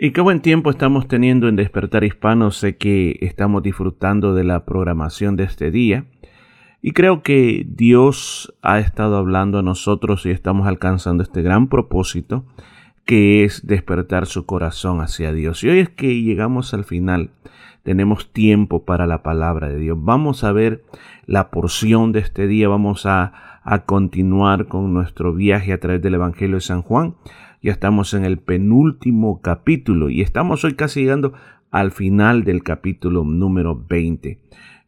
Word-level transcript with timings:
Y 0.00 0.12
qué 0.12 0.20
buen 0.20 0.42
tiempo 0.42 0.70
estamos 0.70 1.08
teniendo 1.08 1.48
en 1.48 1.56
Despertar 1.56 2.04
Hispano. 2.04 2.52
Sé 2.52 2.76
que 2.76 3.18
estamos 3.20 3.64
disfrutando 3.64 4.32
de 4.32 4.44
la 4.44 4.64
programación 4.64 5.34
de 5.34 5.42
este 5.42 5.72
día. 5.72 6.04
Y 6.80 6.92
creo 6.92 7.24
que 7.24 7.66
Dios 7.68 8.54
ha 8.62 8.78
estado 8.78 9.16
hablando 9.16 9.58
a 9.58 9.62
nosotros 9.62 10.24
y 10.24 10.30
estamos 10.30 10.68
alcanzando 10.68 11.24
este 11.24 11.42
gran 11.42 11.66
propósito 11.66 12.44
que 13.04 13.42
es 13.42 13.66
despertar 13.66 14.26
su 14.26 14.46
corazón 14.46 15.00
hacia 15.00 15.32
Dios. 15.32 15.64
Y 15.64 15.68
hoy 15.68 15.80
es 15.80 15.88
que 15.88 16.22
llegamos 16.22 16.74
al 16.74 16.84
final. 16.84 17.32
Tenemos 17.82 18.32
tiempo 18.32 18.84
para 18.84 19.04
la 19.04 19.24
palabra 19.24 19.68
de 19.68 19.80
Dios. 19.80 19.98
Vamos 20.00 20.44
a 20.44 20.52
ver 20.52 20.84
la 21.26 21.50
porción 21.50 22.12
de 22.12 22.20
este 22.20 22.46
día. 22.46 22.68
Vamos 22.68 23.04
a, 23.04 23.32
a 23.64 23.80
continuar 23.80 24.68
con 24.68 24.94
nuestro 24.94 25.34
viaje 25.34 25.72
a 25.72 25.80
través 25.80 26.00
del 26.02 26.14
Evangelio 26.14 26.58
de 26.58 26.60
San 26.60 26.82
Juan. 26.82 27.16
Ya 27.60 27.72
estamos 27.72 28.14
en 28.14 28.24
el 28.24 28.38
penúltimo 28.38 29.40
capítulo 29.42 30.10
y 30.10 30.20
estamos 30.20 30.62
hoy 30.64 30.74
casi 30.74 31.00
llegando 31.00 31.32
al 31.72 31.90
final 31.90 32.44
del 32.44 32.62
capítulo 32.62 33.24
número 33.24 33.84
20. 33.88 34.38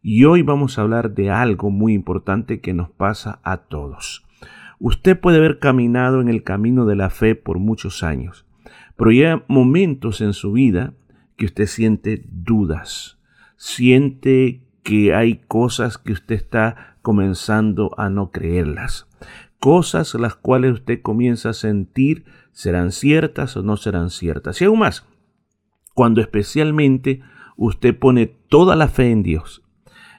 Y 0.03 0.25
hoy 0.25 0.43
vamos 0.43 0.79
a 0.79 0.83
hablar 0.83 1.13
de 1.15 1.31
algo 1.31 1.71
muy 1.71 1.95
importante 1.95 2.61
que 2.61 2.73
nos 2.73 2.89
pasa 2.89 3.41
a 3.43 3.57
todos. 3.57 4.25
Usted 4.79 5.19
puede 5.19 5.39
haber 5.39 5.59
caminado 5.59 6.21
en 6.21 6.29
el 6.29 6.45
camino 6.45 6.87
de 6.87 6.95
la 6.95 7.11
fe 7.11 7.35
por 7.35 7.59
muchos 7.59 8.05
años, 8.05 8.47
pero 8.97 9.11
hay 9.11 9.43
momentos 9.49 10.21
en 10.21 10.33
su 10.33 10.53
vida 10.53 10.95
que 11.37 11.47
usted 11.47 11.67
siente 11.67 12.23
dudas, 12.31 13.19
siente 13.57 14.63
que 14.85 15.13
hay 15.13 15.41
cosas 15.49 15.99
que 15.99 16.13
usted 16.13 16.37
está 16.37 16.97
comenzando 17.03 17.99
a 17.99 18.11
no 18.11 18.31
creerlas, 18.31 19.09
cosas 19.59 20.15
las 20.15 20.37
cuales 20.37 20.75
usted 20.75 21.03
comienza 21.03 21.51
a 21.51 21.55
sentir 21.55 22.25
serán 22.53 22.93
ciertas 22.93 23.57
o 23.57 23.63
no 23.63 23.77
serán 23.77 24.11
ciertas. 24.11 24.61
Y 24.61 24.65
aún 24.65 24.81
más, 24.81 25.07
cuando 25.95 26.21
especialmente 26.21 27.21
usted 27.57 27.99
pone 27.99 28.27
toda 28.27 28.77
la 28.77 28.89
fe 28.89 29.11
en 29.11 29.23
Dios, 29.23 29.63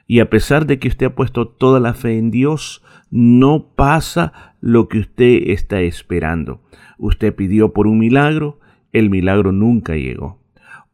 y 0.06 0.20
a 0.20 0.28
pesar 0.28 0.66
de 0.66 0.78
que 0.78 0.88
usted 0.88 1.06
ha 1.06 1.14
puesto 1.14 1.48
toda 1.48 1.80
la 1.80 1.94
fe 1.94 2.18
en 2.18 2.30
Dios, 2.30 2.82
no 3.10 3.74
pasa 3.74 4.56
lo 4.60 4.88
que 4.88 4.98
usted 4.98 5.50
está 5.50 5.80
esperando. 5.80 6.60
Usted 6.98 7.34
pidió 7.34 7.72
por 7.72 7.86
un 7.86 7.98
milagro, 7.98 8.60
el 8.92 9.10
milagro 9.10 9.52
nunca 9.52 9.96
llegó. 9.96 10.40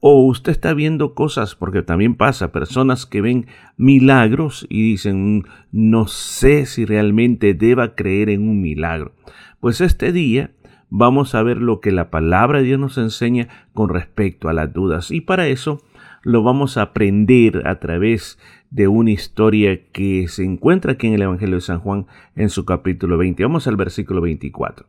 O 0.00 0.26
usted 0.26 0.52
está 0.52 0.74
viendo 0.74 1.14
cosas, 1.14 1.56
porque 1.56 1.82
también 1.82 2.14
pasa, 2.14 2.52
personas 2.52 3.06
que 3.06 3.20
ven 3.20 3.46
milagros 3.76 4.66
y 4.68 4.82
dicen, 4.82 5.44
no 5.72 6.06
sé 6.06 6.66
si 6.66 6.84
realmente 6.84 7.54
deba 7.54 7.96
creer 7.96 8.30
en 8.30 8.48
un 8.48 8.60
milagro. 8.60 9.12
Pues 9.58 9.80
este 9.80 10.12
día 10.12 10.52
vamos 10.90 11.34
a 11.34 11.42
ver 11.42 11.58
lo 11.58 11.80
que 11.80 11.92
la 11.92 12.10
palabra 12.10 12.58
de 12.58 12.64
Dios 12.64 12.80
nos 12.80 12.98
enseña 12.98 13.48
con 13.72 13.88
respecto 13.88 14.48
a 14.48 14.52
las 14.52 14.72
dudas. 14.72 15.10
Y 15.10 15.20
para 15.20 15.48
eso 15.48 15.80
lo 16.22 16.42
vamos 16.42 16.76
a 16.76 16.82
aprender 16.82 17.66
a 17.66 17.78
través 17.78 18.38
de 18.70 18.88
una 18.88 19.10
historia 19.10 19.90
que 19.92 20.28
se 20.28 20.44
encuentra 20.44 20.92
aquí 20.92 21.06
en 21.06 21.14
el 21.14 21.22
Evangelio 21.22 21.56
de 21.56 21.62
San 21.62 21.80
Juan 21.80 22.06
en 22.36 22.50
su 22.50 22.64
capítulo 22.64 23.16
20. 23.18 23.42
Vamos 23.42 23.66
al 23.66 23.76
versículo 23.76 24.20
24. 24.20 24.86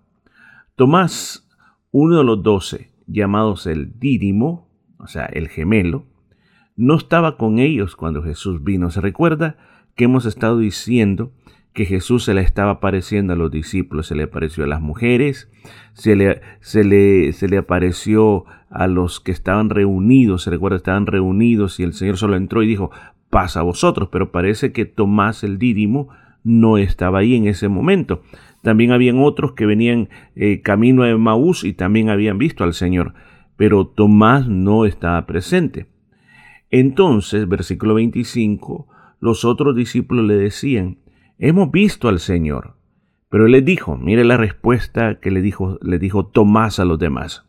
Tomás, 0.75 1.47
uno 1.91 2.17
de 2.17 2.23
los 2.23 2.43
doce, 2.43 2.91
llamados 3.07 3.67
el 3.67 3.99
Dídimo, 3.99 4.69
o 4.97 5.07
sea, 5.07 5.25
el 5.25 5.47
gemelo, 5.47 6.05
no 6.75 6.95
estaba 6.95 7.37
con 7.37 7.59
ellos 7.59 7.95
cuando 7.95 8.23
Jesús 8.23 8.63
vino. 8.63 8.89
Se 8.89 9.01
recuerda 9.01 9.57
que 9.95 10.05
hemos 10.05 10.25
estado 10.25 10.57
diciendo 10.57 11.33
que 11.73 11.85
Jesús 11.85 12.23
se 12.23 12.33
le 12.33 12.41
estaba 12.41 12.71
apareciendo 12.71 13.33
a 13.33 13.35
los 13.35 13.51
discípulos, 13.51 14.07
se 14.07 14.15
le 14.15 14.23
apareció 14.23 14.63
a 14.63 14.67
las 14.67 14.81
mujeres, 14.81 15.49
se 15.93 16.15
le, 16.15 16.41
se 16.59 16.83
le, 16.83 17.31
se 17.33 17.47
le 17.47 17.57
apareció 17.57 18.45
a 18.69 18.87
los 18.87 19.19
que 19.19 19.31
estaban 19.31 19.69
reunidos, 19.69 20.43
se 20.43 20.49
recuerda, 20.49 20.77
estaban 20.77 21.05
reunidos 21.05 21.79
y 21.79 21.83
el 21.83 21.93
Señor 21.93 22.17
solo 22.17 22.35
entró 22.35 22.63
y 22.63 22.67
dijo, 22.67 22.91
pasa 23.29 23.59
a 23.59 23.63
vosotros, 23.63 24.09
pero 24.11 24.31
parece 24.31 24.71
que 24.71 24.85
Tomás 24.85 25.43
el 25.43 25.59
Dídimo 25.59 26.09
no 26.43 26.77
estaba 26.77 27.19
ahí 27.19 27.35
en 27.35 27.47
ese 27.47 27.67
momento. 27.67 28.21
También 28.61 28.91
habían 28.91 29.19
otros 29.19 29.53
que 29.53 29.65
venían 29.65 30.09
eh, 30.35 30.61
camino 30.61 31.03
a 31.03 31.17
Maús 31.17 31.63
y 31.63 31.73
también 31.73 32.09
habían 32.09 32.37
visto 32.37 32.63
al 32.63 32.73
Señor, 32.73 33.13
pero 33.55 33.87
Tomás 33.87 34.47
no 34.47 34.85
estaba 34.85 35.25
presente. 35.25 35.87
Entonces, 36.71 37.47
versículo 37.47 37.95
25, 37.95 38.87
los 39.19 39.45
otros 39.45 39.75
discípulos 39.75 40.25
le 40.25 40.35
decían, 40.35 40.97
hemos 41.39 41.71
visto 41.71 42.07
al 42.09 42.19
Señor. 42.19 42.75
Pero 43.29 43.45
él 43.45 43.63
dijo, 43.63 43.97
mire 43.97 44.23
la 44.23 44.37
respuesta 44.37 45.19
que 45.19 45.31
le 45.31 45.41
dijo, 45.41 45.79
le 45.81 45.99
dijo 45.99 46.25
Tomás 46.27 46.79
a 46.79 46.85
los 46.85 46.99
demás. 46.99 47.45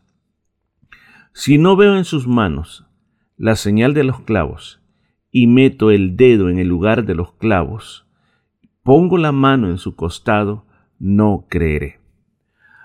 Si 1.33 1.59
no 1.59 1.77
veo 1.77 1.97
en 1.97 2.05
sus 2.05 2.27
manos 2.27 2.87
la 3.37 3.57
señal 3.57 3.95
de 3.95 4.05
los 4.05 4.21
clavos 4.21 4.83
y 5.31 5.47
meto 5.47 5.91
el 5.91 6.17
dedo 6.17 6.51
en 6.51 6.59
el 6.59 6.69
lugar 6.69 7.07
de 7.07 7.15
los 7.15 7.33
clavos, 7.33 8.07
pongo 8.83 9.17
la 9.17 9.33
mano 9.33 9.69
en 9.69 9.79
su 9.79 9.97
costado, 9.97 10.67
no 10.99 11.47
creeré. 11.49 12.01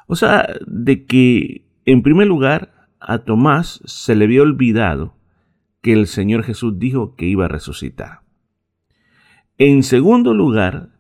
O 0.07 0.15
sea, 0.15 0.47
de 0.65 1.05
que 1.05 1.65
en 1.85 2.01
primer 2.01 2.27
lugar 2.27 2.89
a 2.99 3.19
Tomás 3.19 3.81
se 3.85 4.15
le 4.15 4.25
había 4.25 4.41
olvidado 4.41 5.15
que 5.81 5.93
el 5.93 6.07
Señor 6.07 6.43
Jesús 6.43 6.79
dijo 6.79 7.15
que 7.15 7.25
iba 7.25 7.45
a 7.45 7.49
resucitar. 7.49 8.21
En 9.57 9.83
segundo 9.83 10.33
lugar, 10.33 10.94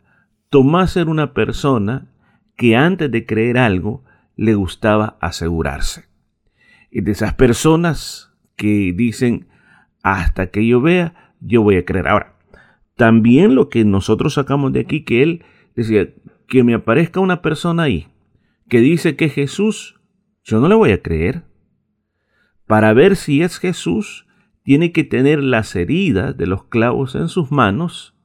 Tomás 0.55 0.95
era 0.95 1.11
una 1.11 1.33
persona 1.33 2.07
que 2.55 2.77
antes 2.77 3.11
de 3.11 3.25
creer 3.25 3.57
algo 3.57 4.05
le 4.37 4.55
gustaba 4.55 5.17
asegurarse. 5.19 6.05
Y 6.89 7.01
de 7.01 7.11
esas 7.11 7.33
personas 7.33 8.31
que 8.55 8.93
dicen, 8.95 9.49
hasta 10.01 10.51
que 10.51 10.65
yo 10.65 10.79
vea, 10.79 11.33
yo 11.41 11.61
voy 11.61 11.75
a 11.75 11.83
creer. 11.83 12.07
Ahora, 12.07 12.37
también 12.95 13.53
lo 13.53 13.67
que 13.67 13.83
nosotros 13.83 14.35
sacamos 14.35 14.71
de 14.71 14.79
aquí, 14.79 15.03
que 15.03 15.23
él 15.23 15.43
decía, 15.75 16.07
que 16.47 16.63
me 16.63 16.73
aparezca 16.73 17.19
una 17.19 17.41
persona 17.41 17.83
ahí 17.83 18.07
que 18.69 18.79
dice 18.79 19.17
que 19.17 19.27
Jesús, 19.27 19.99
yo 20.41 20.61
no 20.61 20.69
le 20.69 20.75
voy 20.75 20.93
a 20.93 21.01
creer. 21.01 21.43
Para 22.65 22.93
ver 22.93 23.17
si 23.17 23.41
es 23.41 23.59
Jesús, 23.59 24.25
tiene 24.63 24.93
que 24.93 25.03
tener 25.03 25.43
las 25.43 25.75
heridas 25.75 26.37
de 26.37 26.47
los 26.47 26.63
clavos 26.63 27.13
en 27.15 27.27
sus 27.27 27.51
manos 27.51 28.15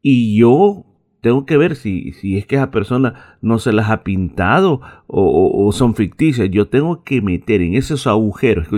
y 0.00 0.38
yo 0.38 0.86
tengo 1.20 1.44
que 1.44 1.56
ver 1.56 1.76
si, 1.76 2.12
si 2.12 2.38
es 2.38 2.46
que 2.46 2.56
esa 2.56 2.70
persona 2.70 3.36
no 3.42 3.58
se 3.58 3.72
las 3.72 3.90
ha 3.90 4.02
pintado 4.02 4.80
o, 5.06 5.70
son 5.72 5.94
ficticias. 5.94 6.50
Yo 6.50 6.68
tengo 6.68 7.04
que 7.04 7.20
meter 7.20 7.60
en 7.60 7.74
esos 7.74 8.06
agujeros, 8.06 8.68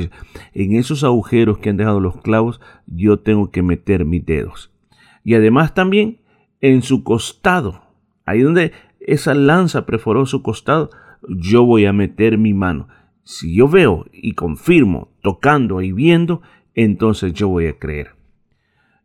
en 0.53 0.75
esos 0.75 1.05
agujeros 1.05 1.59
que 1.59 1.71
han 1.71 1.77
dejado 1.77 2.01
los 2.01 2.21
clavos, 2.21 2.61
yo 2.87 3.21
tengo 3.21 3.51
que 3.51 3.63
meter 3.63 4.05
mis 4.05 4.27
dedos. 4.27 4.73
Y 5.25 5.35
además 5.35 5.75
también 5.75 6.21
en 6.61 6.83
su 6.83 7.05
costado, 7.05 7.83
ahí 8.27 8.41
donde 8.41 8.73
esa 9.01 9.35
lanza 9.35 9.87
perforó 9.87 10.27
su 10.27 10.43
costado, 10.43 10.91
yo 11.29 11.65
voy 11.65 11.87
a 11.87 11.93
meter 11.93 12.39
mi 12.39 12.55
mano. 12.55 12.89
Si 13.23 13.55
yo 13.55 13.69
veo 13.69 14.07
y 14.13 14.35
confirmo, 14.35 15.13
tocando 15.23 15.81
y 15.81 15.93
viendo, 15.93 16.43
entonces 16.75 17.33
yo 17.35 17.49
voy 17.49 17.69
a 17.69 17.79
creer. 17.79 18.17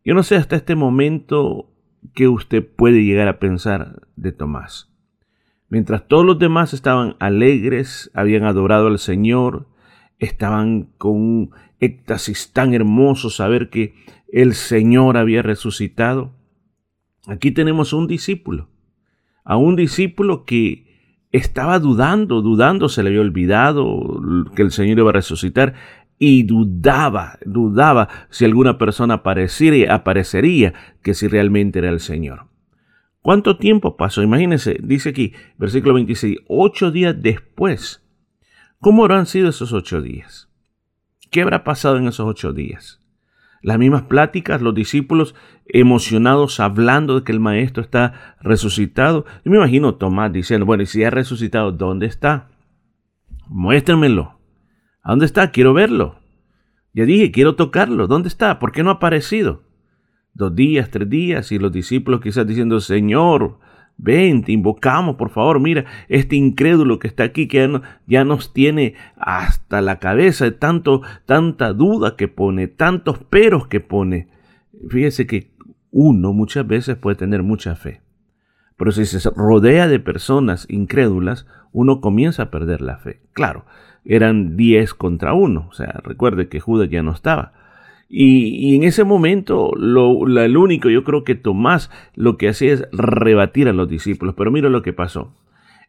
Yo 0.04 0.14
no 0.14 0.24
sé 0.24 0.36
hasta 0.36 0.56
este 0.56 0.74
momento 0.74 1.70
que 2.14 2.28
usted 2.28 2.66
puede 2.66 3.04
llegar 3.04 3.28
a 3.28 3.38
pensar 3.38 4.08
de 4.16 4.32
Tomás. 4.32 4.90
Mientras 5.68 6.08
todos 6.08 6.24
los 6.24 6.38
demás 6.38 6.72
estaban 6.72 7.16
alegres, 7.18 8.10
habían 8.14 8.44
adorado 8.44 8.86
al 8.86 8.98
Señor, 8.98 9.68
estaban 10.18 10.88
con 10.96 11.12
un 11.12 11.50
éxtasis 11.78 12.52
tan 12.52 12.74
hermoso 12.74 13.30
saber 13.30 13.68
que 13.70 13.94
el 14.32 14.54
Señor 14.54 15.16
había 15.16 15.42
resucitado. 15.42 16.32
Aquí 17.26 17.50
tenemos 17.50 17.92
un 17.92 18.06
discípulo, 18.06 18.68
a 19.44 19.56
un 19.56 19.76
discípulo 19.76 20.44
que 20.44 20.88
estaba 21.32 21.78
dudando, 21.78 22.40
dudando, 22.40 22.88
se 22.88 23.02
le 23.02 23.10
había 23.10 23.20
olvidado 23.20 24.22
que 24.54 24.62
el 24.62 24.70
Señor 24.70 24.98
iba 24.98 25.10
a 25.10 25.14
resucitar 25.14 25.74
y 26.18 26.42
dudaba, 26.42 27.38
dudaba 27.44 28.08
si 28.30 28.44
alguna 28.44 28.78
persona 28.78 29.14
aparecería, 29.14 29.94
aparecería 29.94 30.74
que 31.02 31.14
si 31.14 31.28
realmente 31.28 31.78
era 31.78 31.90
el 31.90 32.00
Señor. 32.00 32.46
¿Cuánto 33.22 33.58
tiempo 33.58 33.96
pasó? 33.96 34.22
Imagínense, 34.22 34.78
dice 34.82 35.10
aquí, 35.10 35.32
versículo 35.58 35.94
26, 35.94 36.38
ocho 36.48 36.90
días 36.90 37.14
después. 37.20 38.02
¿Cómo 38.80 39.02
habrán 39.02 39.26
sido 39.26 39.48
esos 39.48 39.72
ocho 39.72 40.00
días? 40.00 40.48
¿Qué 41.30 41.42
habrá 41.42 41.64
pasado 41.64 41.98
en 41.98 42.06
esos 42.08 42.26
ocho 42.26 42.52
días? 42.52 43.00
Las 43.60 43.78
mismas 43.78 44.02
pláticas, 44.02 44.62
los 44.62 44.74
discípulos 44.74 45.34
emocionados 45.66 46.60
hablando 46.60 47.16
de 47.18 47.24
que 47.24 47.32
el 47.32 47.40
maestro 47.40 47.82
está 47.82 48.36
resucitado. 48.40 49.26
Y 49.44 49.50
me 49.50 49.56
imagino 49.56 49.96
Tomás 49.96 50.32
diciendo, 50.32 50.64
bueno, 50.64 50.84
y 50.84 50.86
si 50.86 51.02
ha 51.02 51.10
resucitado, 51.10 51.72
¿dónde 51.72 52.06
está? 52.06 52.48
Muéstrenmelo. 53.48 54.37
¿A 55.08 55.12
dónde 55.12 55.24
está? 55.24 55.52
Quiero 55.52 55.72
verlo. 55.72 56.16
Ya 56.92 57.06
dije, 57.06 57.30
quiero 57.30 57.54
tocarlo. 57.54 58.06
¿Dónde 58.08 58.28
está? 58.28 58.58
¿Por 58.58 58.72
qué 58.72 58.82
no 58.82 58.90
ha 58.90 58.94
aparecido? 58.94 59.62
Dos 60.34 60.54
días, 60.54 60.90
tres 60.90 61.08
días, 61.08 61.50
y 61.50 61.58
los 61.58 61.72
discípulos 61.72 62.20
quizás 62.20 62.46
diciendo, 62.46 62.78
Señor, 62.78 63.58
ven, 63.96 64.44
te 64.44 64.52
invocamos, 64.52 65.16
por 65.16 65.30
favor, 65.30 65.60
mira, 65.60 65.86
este 66.10 66.36
incrédulo 66.36 66.98
que 66.98 67.08
está 67.08 67.24
aquí, 67.24 67.48
que 67.48 67.80
ya, 68.06 68.24
nos 68.24 68.52
tiene 68.52 68.96
hasta 69.16 69.80
la 69.80 69.98
cabeza 69.98 70.44
de 70.44 70.50
tanto, 70.50 71.00
tanta 71.24 71.72
duda 71.72 72.14
que 72.14 72.28
pone, 72.28 72.68
tantos 72.68 73.18
peros 73.18 73.66
que 73.66 73.80
pone. 73.80 74.28
Fíjese 74.90 75.26
que 75.26 75.54
uno 75.90 76.34
muchas 76.34 76.66
veces 76.66 76.96
puede 76.96 77.16
tener 77.16 77.42
mucha 77.42 77.76
fe, 77.76 78.02
pero 78.76 78.92
si 78.92 79.06
se 79.06 79.30
rodea 79.30 79.88
de 79.88 80.00
personas 80.00 80.66
incrédulas, 80.68 81.46
uno 81.72 82.02
comienza 82.02 82.42
a 82.42 82.50
perder 82.50 82.82
la 82.82 82.98
fe. 82.98 83.22
Claro, 83.32 83.64
eran 84.04 84.56
10 84.56 84.94
contra 84.94 85.34
uno, 85.34 85.66
o 85.70 85.72
sea, 85.74 86.00
recuerde 86.02 86.48
que 86.48 86.60
Judas 86.60 86.88
ya 86.90 87.02
no 87.02 87.12
estaba. 87.12 87.52
Y, 88.08 88.74
en 88.74 88.84
ese 88.84 89.04
momento, 89.04 89.72
lo, 89.76 90.26
el 90.26 90.56
único, 90.56 90.88
yo 90.88 91.04
creo 91.04 91.24
que 91.24 91.34
Tomás 91.34 91.90
lo 92.14 92.38
que 92.38 92.48
hacía 92.48 92.72
es 92.72 92.88
rebatir 92.90 93.68
a 93.68 93.74
los 93.74 93.88
discípulos. 93.88 94.34
Pero 94.36 94.50
mira 94.50 94.70
lo 94.70 94.82
que 94.82 94.94
pasó. 94.94 95.34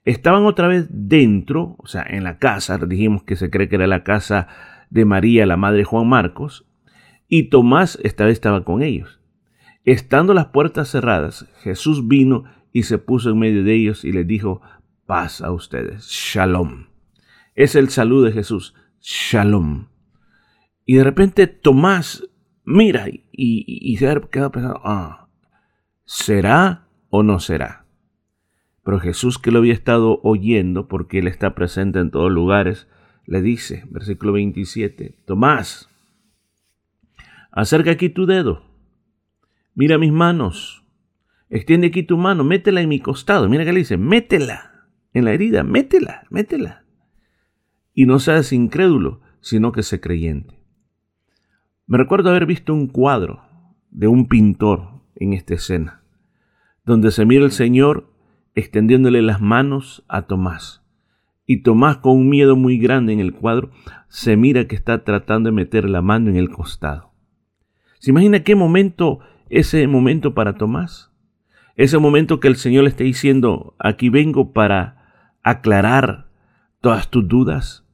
Estaban 0.04 0.46
otra 0.46 0.68
vez 0.68 0.88
dentro, 0.90 1.76
o 1.78 1.88
sea, 1.88 2.06
en 2.08 2.24
la 2.24 2.38
casa, 2.38 2.78
dijimos 2.78 3.24
que 3.24 3.36
se 3.36 3.50
cree 3.50 3.70
que 3.70 3.76
era 3.76 3.88
la 3.88 4.04
casa 4.04 4.48
de 4.90 5.06
María, 5.06 5.46
la 5.46 5.58
madre 5.58 5.84
Juan 5.84 6.08
Marcos, 6.08 6.66
y 7.28 7.44
Tomás 7.44 8.00
esta 8.04 8.26
vez 8.26 8.34
estaba 8.34 8.64
con 8.64 8.82
ellos. 8.82 9.20
Estando 9.86 10.34
las 10.34 10.48
puertas 10.48 10.90
cerradas, 10.90 11.48
Jesús 11.62 12.08
vino 12.08 12.46
y 12.74 12.84
se 12.84 12.98
puso 12.98 13.30
en 13.30 13.40
medio 13.40 13.64
de 13.64 13.74
ellos 13.74 14.04
y 14.04 14.12
les 14.12 14.28
dijo, 14.28 14.62
paz 15.06 15.42
a 15.42 15.52
ustedes, 15.52 16.08
shalom. 16.08 16.89
Es 17.60 17.76
el 17.76 17.90
saludo 17.90 18.24
de 18.24 18.32
Jesús, 18.32 18.74
shalom. 19.02 19.90
Y 20.86 20.96
de 20.96 21.04
repente 21.04 21.46
Tomás 21.46 22.24
mira 22.64 23.08
y, 23.10 23.98
se 23.98 24.22
queda 24.32 24.50
pensando, 24.50 24.80
ah, 24.86 25.28
¿será 26.06 26.88
o 27.10 27.22
no 27.22 27.42
será? 27.42 27.84
Pero 28.86 29.02
Jesús 29.02 29.38
que 29.38 29.52
lo 29.52 29.60
había 29.60 29.74
estado 29.74 30.22
oyendo, 30.24 30.88
porque 30.88 31.20
Él 31.20 31.28
está 31.28 31.54
presente 31.54 32.00
en 32.00 32.12
todos 32.12 32.32
lugares, 32.32 32.88
le 33.26 33.42
dice, 33.42 33.84
versículo 33.90 34.32
27, 34.32 35.18
Tomás, 35.26 35.90
acerca 37.52 37.92
aquí 37.92 38.08
tu 38.08 38.26
dedo, 38.26 38.64
mira 39.76 39.98
mis 39.98 40.14
manos, 40.14 40.86
extiende 41.50 41.88
aquí 41.88 42.04
tu 42.04 42.16
mano, 42.18 42.46
métela 42.46 42.80
en 42.80 42.88
mi 42.88 43.02
costado, 43.02 43.50
mira 43.50 43.66
que 43.66 43.74
le 43.74 43.80
dice, 43.80 43.98
métela 43.98 44.88
en 45.12 45.26
la 45.26 45.34
herida, 45.34 45.66
métela, 45.66 46.24
métela. 46.30 46.86
Y 48.00 48.06
no 48.06 48.20
seas 48.20 48.54
incrédulo, 48.54 49.20
sino 49.42 49.74
que 49.74 49.84
sé 49.84 50.00
creyente. 50.00 50.58
Me 51.86 51.98
recuerdo 51.98 52.30
haber 52.30 52.46
visto 52.46 52.74
un 52.74 52.88
cuadro 52.88 53.42
de 53.92 54.08
un 54.08 54.30
pintor 54.30 55.02
en 55.18 55.34
esta 55.34 55.56
escena, 55.56 56.02
donde 56.86 57.12
se 57.12 57.26
mira 57.26 57.44
el 57.44 57.52
Señor 57.52 58.10
extendiéndole 58.56 59.22
las 59.22 59.42
manos 59.42 60.06
a 60.08 60.28
Tomás. 60.28 60.82
Y 61.46 61.62
Tomás, 61.62 61.98
con 61.98 62.14
un 62.14 62.30
miedo 62.30 62.56
muy 62.56 62.78
grande 62.78 63.12
en 63.12 63.20
el 63.20 63.34
cuadro, 63.34 63.70
se 64.08 64.38
mira 64.38 64.66
que 64.66 64.78
está 64.78 65.04
tratando 65.04 65.50
de 65.50 65.56
meter 65.58 65.90
la 65.90 66.02
mano 66.02 66.30
en 66.30 66.38
el 66.38 66.50
costado. 66.50 67.12
¿Se 68.00 68.12
imagina 68.12 68.46
qué 68.46 68.56
momento, 68.56 69.20
ese 69.50 69.86
momento 69.88 70.34
para 70.34 70.54
Tomás? 70.54 71.12
Ese 71.76 71.98
momento 71.98 72.40
que 72.40 72.48
el 72.48 72.56
Señor 72.56 72.86
le 72.86 72.92
está 72.92 73.04
diciendo, 73.04 73.76
aquí 73.78 74.08
vengo 74.08 74.54
para 74.54 75.36
aclarar 75.44 76.30
todas 76.80 77.10
tus 77.10 77.28
dudas, 77.28 77.86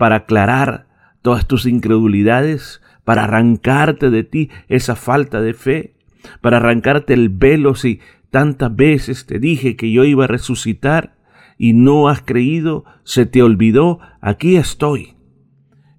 para 0.00 0.16
aclarar 0.16 0.88
todas 1.20 1.46
tus 1.46 1.66
incredulidades, 1.66 2.80
para 3.04 3.24
arrancarte 3.24 4.08
de 4.08 4.24
ti 4.24 4.48
esa 4.68 4.96
falta 4.96 5.42
de 5.42 5.52
fe, 5.52 5.94
para 6.40 6.56
arrancarte 6.56 7.12
el 7.12 7.28
velo 7.28 7.74
si 7.74 8.00
tantas 8.30 8.74
veces 8.74 9.26
te 9.26 9.38
dije 9.38 9.76
que 9.76 9.92
yo 9.92 10.04
iba 10.04 10.24
a 10.24 10.26
resucitar 10.26 11.18
y 11.58 11.74
no 11.74 12.08
has 12.08 12.22
creído, 12.22 12.86
se 13.04 13.26
te 13.26 13.42
olvidó, 13.42 13.98
aquí 14.22 14.56
estoy. 14.56 15.16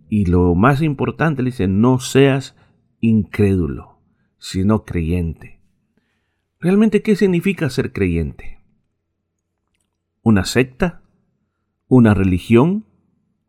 Y 0.09 0.25
lo 0.25 0.55
más 0.55 0.81
importante, 0.81 1.43
le 1.43 1.51
dice, 1.51 1.67
no 1.67 1.99
seas 1.99 2.55
incrédulo, 3.01 3.99
sino 4.39 4.83
creyente. 4.83 5.61
¿Realmente 6.59 7.03
qué 7.03 7.15
significa 7.15 7.69
ser 7.69 7.93
creyente? 7.93 8.63
¿Una 10.23 10.43
secta? 10.43 11.03
¿Una 11.85 12.15
religión? 12.15 12.87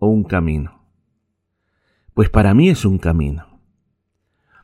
¿O 0.05 0.09
un 0.09 0.25
camino? 0.25 0.85
Pues 2.13 2.29
para 2.29 2.55
mí 2.55 2.69
es 2.69 2.85
un 2.85 2.99
camino. 2.99 3.61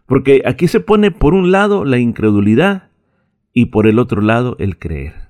Porque 0.05 0.43
aquí 0.45 0.67
se 0.67 0.81
pone 0.81 1.13
por 1.13 1.33
un 1.33 1.53
lado 1.53 1.85
la 1.85 1.99
incredulidad 1.99 2.91
y 3.53 3.67
por 3.67 3.87
el 3.87 4.01
otro 4.01 4.21
lado 4.21 4.57
el 4.59 4.81
creer. 4.81 5.29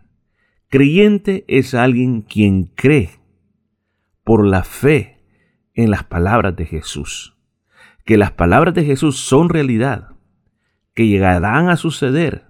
Creyente 0.71 1.45
es 1.47 1.75
alguien 1.75 2.23
quien 2.23 2.73
cree 2.75 3.21
por 4.25 4.47
la 4.47 4.65
fe 4.65 5.19
en 5.75 5.91
las 5.91 6.05
palabras 6.05 6.57
de 6.57 6.65
Jesús. 6.65 7.37
Que 8.07 8.17
las 8.17 8.33
palabras 8.33 8.73
de 8.73 8.87
Jesús 8.87 9.19
son 9.21 9.51
realidad, 9.51 10.13
que 10.95 11.07
llegarán 11.07 11.69
a 11.69 11.77
suceder, 11.77 12.47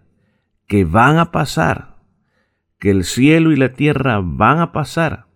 que 0.68 0.84
van 0.84 1.18
a 1.18 1.32
pasar, 1.32 1.96
que 2.78 2.92
el 2.92 3.02
cielo 3.02 3.50
y 3.50 3.56
la 3.56 3.72
tierra 3.72 4.20
van 4.22 4.60
a 4.60 4.70
pasar, 4.70 5.27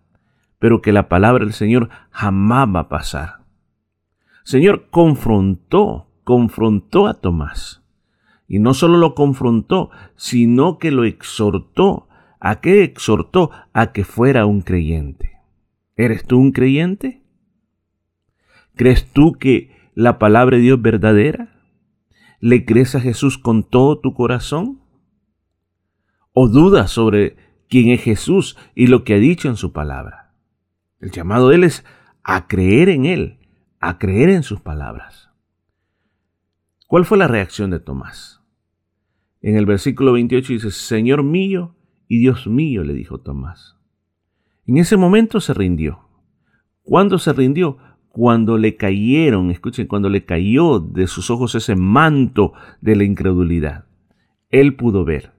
pero 0.63 0.81
que 0.81 0.93
la 0.93 1.09
palabra 1.09 1.45
del 1.45 1.55
Señor 1.55 1.89
jamás 2.13 2.69
va 2.73 2.81
a 2.83 2.89
pasar. 2.89 3.41
Señor 4.45 4.91
confrontó, 4.91 6.07
confrontó 6.23 7.09
a 7.09 7.15
Tomás. 7.15 7.83
Y 8.47 8.61
no 8.61 8.73
solo 8.73 8.97
lo 8.97 9.17
confrontó, 9.17 9.91
sino 10.15 10.79
que 10.79 10.93
lo 10.93 11.03
exhortó. 11.03 12.07
¿A 12.39 12.61
qué 12.61 12.85
exhortó? 12.85 13.51
A 13.73 13.91
que 13.91 14.05
fuera 14.05 14.47
un 14.47 14.61
creyente. 14.61 15.33
¿Eres 15.97 16.25
tú 16.25 16.39
un 16.39 16.53
creyente? 16.53 17.25
¿Crees 18.77 19.11
tú 19.13 19.33
que 19.33 19.91
la 19.97 20.21
palabra 20.21 20.59
de 20.59 20.63
Dios 20.63 20.77
es 20.77 20.83
verdadera? 20.83 21.57
¿Le 22.39 22.65
crees 22.65 22.95
a 22.95 23.01
Jesús 23.01 23.37
con 23.37 23.65
todo 23.65 23.99
tu 23.99 24.15
corazón? 24.15 24.81
¿O 26.33 26.47
dudas 26.47 26.93
sobre 26.93 27.35
quién 27.69 27.89
es 27.89 28.01
Jesús 28.01 28.57
y 28.77 28.87
lo 28.87 29.03
que 29.03 29.15
ha 29.15 29.19
dicho 29.19 29.49
en 29.49 29.57
su 29.57 29.73
palabra? 29.73 30.22
El 31.03 31.11
llamado 31.11 31.51
de 31.51 31.57
Él 31.57 31.65
es 31.65 31.85
a 32.23 32.47
creer 32.47 32.89
en 32.89 33.05
Él 33.05 33.39
a 33.83 33.99
creer 33.99 34.31
en 34.31 34.45
sus 34.45 34.61
palabras. 34.61 35.31
¿Cuál 36.87 37.05
fue 37.05 37.19
la 37.19 37.27
reacción 37.27 37.71
de 37.71 37.81
Tomás? 37.81 38.41
En 39.41 39.57
el 39.57 39.67
versículo 39.67 40.13
28 40.13 40.53
dice, 40.53 40.71
Señor 40.71 41.25
mío 41.25 41.75
y 42.07 42.21
Dios 42.21 42.47
mío, 42.47 42.85
le 42.85 42.95
dijo 42.95 43.19
Tomás. 43.19 43.77
En 44.67 44.77
ese 44.77 44.97
momento 44.97 45.41
se 45.41 45.53
rindió. 45.53 46.09
¿Cuándo 46.85 47.19
se 47.19 47.33
rindió? 47.33 47.79
Cuando 48.09 48.57
le 48.57 48.77
cayeron, 48.77 49.51
escuchen, 49.51 49.89
cuando 49.89 50.09
le 50.09 50.25
cayó 50.25 50.79
de 50.79 51.09
sus 51.09 51.29
ojos 51.31 51.57
ese 51.57 51.75
manto 51.75 52.53
de 52.81 52.95
la 52.95 53.03
incredulidad. 53.03 53.87
Él 54.51 54.77
pudo 54.77 55.05
ver 55.05 55.33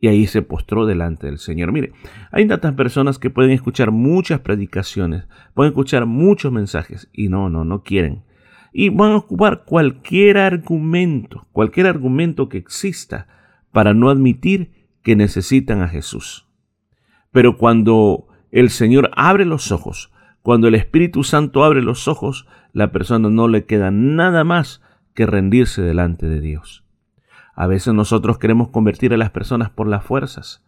y 0.00 0.08
ahí 0.08 0.26
se 0.26 0.40
postró 0.42 0.86
delante 0.86 1.26
del 1.26 1.38
Señor. 1.38 1.72
Mire, 1.72 1.92
hay 2.32 2.48
tantas 2.48 2.74
personas 2.74 3.18
que 3.18 3.28
pueden 3.28 3.50
escuchar 3.50 3.90
muchas 3.90 4.40
predicaciones, 4.40 5.28
pueden 5.54 5.72
escuchar 5.72 6.06
muchos 6.06 6.50
mensajes 6.50 7.10
y 7.12 7.28
no, 7.28 7.50
no, 7.50 7.64
no 7.64 7.82
quieren. 7.82 8.24
Y 8.72 8.88
van 8.88 9.12
a 9.12 9.16
ocupar 9.16 9.64
cualquier 9.64 10.38
argumento, 10.38 11.46
cualquier 11.52 11.86
argumento 11.86 12.48
que 12.48 12.56
exista 12.56 13.26
para 13.72 13.92
no 13.92 14.08
admitir 14.08 14.88
que 15.02 15.16
necesitan 15.16 15.82
a 15.82 15.88
Jesús. 15.88 16.48
Pero 17.30 17.58
cuando 17.58 18.26
el 18.50 18.70
Señor 18.70 19.10
abre 19.14 19.44
los 19.44 19.70
ojos, 19.70 20.12
cuando 20.40 20.68
el 20.68 20.76
Espíritu 20.76 21.24
Santo 21.24 21.62
abre 21.62 21.82
los 21.82 22.08
ojos, 22.08 22.46
la 22.72 22.90
persona 22.90 23.28
no 23.28 23.48
le 23.48 23.66
queda 23.66 23.90
nada 23.90 24.44
más 24.44 24.82
que 25.14 25.26
rendirse 25.26 25.82
delante 25.82 26.26
de 26.26 26.40
Dios. 26.40 26.84
A 27.60 27.66
veces 27.66 27.92
nosotros 27.92 28.38
queremos 28.38 28.70
convertir 28.70 29.12
a 29.12 29.18
las 29.18 29.32
personas 29.32 29.68
por 29.68 29.86
las 29.86 30.02
fuerzas, 30.02 30.64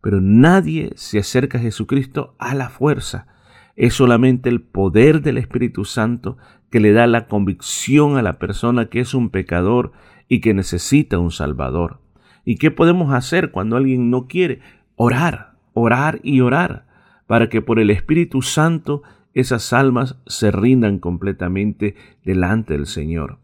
pero 0.00 0.20
nadie 0.20 0.92
se 0.94 1.18
acerca 1.18 1.58
a 1.58 1.60
Jesucristo 1.60 2.36
a 2.38 2.54
la 2.54 2.68
fuerza. 2.68 3.26
Es 3.74 3.94
solamente 3.94 4.48
el 4.48 4.60
poder 4.60 5.22
del 5.22 5.38
Espíritu 5.38 5.84
Santo 5.84 6.36
que 6.70 6.78
le 6.78 6.92
da 6.92 7.08
la 7.08 7.26
convicción 7.26 8.16
a 8.16 8.22
la 8.22 8.38
persona 8.38 8.86
que 8.86 9.00
es 9.00 9.12
un 9.12 9.30
pecador 9.30 9.90
y 10.28 10.40
que 10.40 10.54
necesita 10.54 11.18
un 11.18 11.32
Salvador. 11.32 11.98
¿Y 12.44 12.58
qué 12.58 12.70
podemos 12.70 13.12
hacer 13.12 13.50
cuando 13.50 13.76
alguien 13.76 14.08
no 14.08 14.28
quiere? 14.28 14.60
Orar, 14.94 15.56
orar 15.72 16.20
y 16.22 16.42
orar, 16.42 16.86
para 17.26 17.48
que 17.48 17.60
por 17.60 17.80
el 17.80 17.90
Espíritu 17.90 18.40
Santo 18.42 19.02
esas 19.34 19.72
almas 19.72 20.22
se 20.28 20.52
rindan 20.52 21.00
completamente 21.00 21.96
delante 22.24 22.74
del 22.74 22.86
Señor. 22.86 23.40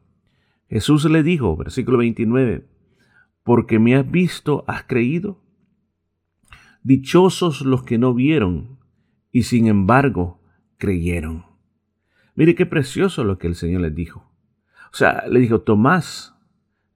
Jesús 0.70 1.04
le 1.06 1.24
dijo, 1.24 1.56
versículo 1.56 1.98
29, 1.98 2.70
porque 3.42 3.78
me 3.78 3.96
has 3.96 4.10
visto, 4.10 4.64
has 4.66 4.84
creído. 4.84 5.42
Dichosos 6.82 7.62
los 7.62 7.82
que 7.82 7.98
no 7.98 8.14
vieron 8.14 8.78
y 9.30 9.44
sin 9.44 9.66
embargo 9.66 10.40
creyeron. 10.78 11.46
Mire 12.34 12.54
qué 12.54 12.66
precioso 12.66 13.24
lo 13.24 13.38
que 13.38 13.46
el 13.46 13.54
Señor 13.54 13.82
les 13.82 13.94
dijo. 13.94 14.30
O 14.92 14.96
sea, 14.96 15.24
le 15.28 15.40
dijo, 15.40 15.60
Tomás, 15.60 16.34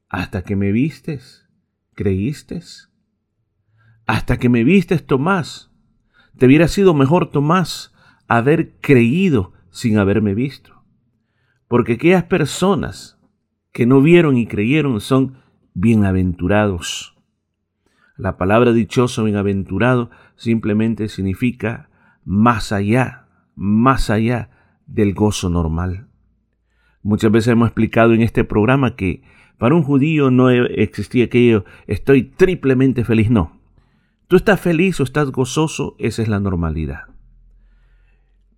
hasta 0.08 0.42
que 0.42 0.56
me 0.56 0.72
vistes, 0.72 1.48
creíste. 1.94 2.60
hasta 4.06 4.38
que 4.38 4.48
me 4.48 4.64
vistes, 4.64 5.06
Tomás. 5.06 5.72
Te 6.38 6.46
hubiera 6.46 6.68
sido 6.68 6.94
mejor, 6.94 7.30
Tomás, 7.30 7.94
haber 8.28 8.78
creído 8.80 9.52
sin 9.70 9.98
haberme 9.98 10.34
visto. 10.34 10.84
Porque 11.68 11.94
aquellas 11.94 12.24
personas 12.24 13.18
que 13.72 13.86
no 13.86 14.00
vieron 14.00 14.36
y 14.36 14.46
creyeron 14.46 15.00
son 15.00 15.38
bienaventurados. 15.78 17.14
La 18.16 18.38
palabra 18.38 18.72
dichoso, 18.72 19.24
bienaventurado, 19.24 20.08
simplemente 20.34 21.06
significa 21.08 21.90
más 22.24 22.72
allá, 22.72 23.26
más 23.56 24.08
allá 24.08 24.48
del 24.86 25.12
gozo 25.12 25.50
normal. 25.50 26.08
Muchas 27.02 27.30
veces 27.30 27.48
hemos 27.48 27.68
explicado 27.68 28.14
en 28.14 28.22
este 28.22 28.42
programa 28.42 28.96
que 28.96 29.22
para 29.58 29.74
un 29.74 29.82
judío 29.82 30.30
no 30.30 30.48
existía 30.48 31.26
aquello, 31.26 31.66
estoy 31.86 32.22
triplemente 32.22 33.04
feliz, 33.04 33.30
no. 33.30 33.60
Tú 34.28 34.36
estás 34.36 34.58
feliz 34.58 34.98
o 35.00 35.02
estás 35.02 35.30
gozoso, 35.30 35.94
esa 35.98 36.22
es 36.22 36.28
la 36.28 36.40
normalidad. 36.40 37.02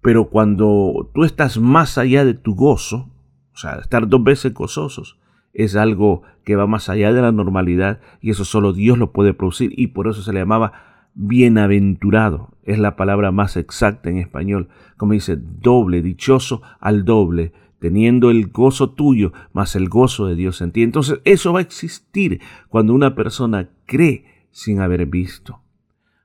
Pero 0.03 0.29
cuando 0.29 1.11
tú 1.13 1.25
estás 1.25 1.59
más 1.59 1.99
allá 1.99 2.25
de 2.25 2.35
tu 2.35 2.55
gozo, 2.55 3.11
o 3.53 3.57
sea, 3.57 3.75
estar 3.81 4.07
dos 4.07 4.23
veces 4.23 4.55
gozosos, 4.55 5.19
es 5.59 5.75
algo 5.75 6.23
que 6.45 6.55
va 6.55 6.69
más 6.69 6.89
allá 6.89 7.13
de 7.13 7.21
la 7.21 7.33
normalidad 7.33 8.01
y 8.21 8.31
eso 8.31 8.45
solo 8.45 8.73
Dios 8.73 8.97
lo 8.97 9.13
puede 9.13 9.35
producir 9.35 9.73
y 9.77 9.89
por 9.89 10.07
eso 10.07 10.23
se 10.23 10.33
le 10.33 10.39
llamaba 10.39 11.09
bienaventurado. 11.15 12.51
Es 12.63 12.79
la 12.79 12.95
palabra 12.95 13.33
más 13.33 13.57
exacta 13.57 14.09
en 14.09 14.19
español, 14.19 14.69
como 14.97 15.15
dice, 15.15 15.37
doble, 15.37 16.01
dichoso 16.01 16.63
al 16.79 17.05
doble, 17.05 17.53
teniendo 17.81 18.31
el 18.31 18.47
gozo 18.51 18.91
tuyo 18.91 19.33
más 19.53 19.75
el 19.75 19.89
gozo 19.89 20.27
de 20.27 20.37
Dios 20.37 20.61
en 20.61 20.71
ti. 20.71 20.85
Entonces 20.85 21.19
eso 21.25 21.53
va 21.53 21.59
a 21.59 21.63
existir 21.63 22.41
cuando 22.69 22.95
una 22.95 23.17
persona 23.17 23.69
cree 23.85 24.47
sin 24.53 24.79
haber 24.79 25.07
visto. 25.07 25.61